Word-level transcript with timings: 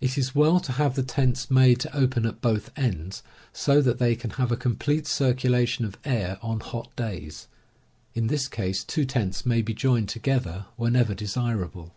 It 0.00 0.16
is 0.16 0.34
well 0.34 0.58
to 0.60 0.72
have 0.72 0.94
the 0.94 1.02
tents 1.02 1.50
made 1.50 1.80
to 1.80 1.94
open 1.94 2.24
at 2.24 2.40
both 2.40 2.70
ends, 2.76 3.22
so 3.52 3.82
that 3.82 3.98
they 3.98 4.16
can 4.16 4.30
have 4.30 4.50
a 4.50 4.56
complete 4.56 5.06
circulation 5.06 5.84
of 5.84 5.98
air 6.02 6.38
on 6.40 6.60
hot 6.60 6.96
days. 6.96 7.46
In 8.14 8.28
this 8.28 8.48
case, 8.48 8.82
two 8.82 9.04
tents 9.04 9.44
may 9.44 9.60
be 9.60 9.74
joined 9.74 10.08
to 10.08 10.18
gether 10.18 10.64
whenever 10.76 11.12
desirable. 11.14 11.92